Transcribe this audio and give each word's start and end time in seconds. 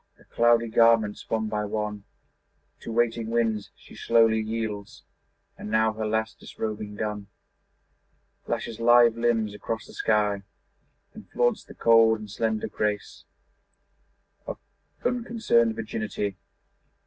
Her 0.15 0.23
cloudy 0.23 0.67
garments 0.67 1.29
one 1.29 1.47
by 1.47 1.63
one 1.63 2.05
To 2.79 2.91
waiting 2.91 3.29
winds 3.29 3.69
she 3.75 3.95
slowly 3.95 4.39
yields, 4.39 5.03
And 5.59 5.69
now, 5.69 5.93
her 5.93 6.07
last 6.07 6.39
disrobing 6.39 6.95
done, 6.95 7.27
Flashes 8.43 8.79
lithe 8.79 9.15
limbs 9.15 9.53
across 9.53 9.85
the 9.85 9.93
sky 9.93 10.41
And 11.13 11.29
flaunts 11.29 11.63
the 11.63 11.75
cold 11.75 12.17
and 12.17 12.31
slender 12.31 12.67
grace 12.67 13.25
Of 14.47 14.57
unconcerned 15.05 15.75
virginity. 15.75 16.35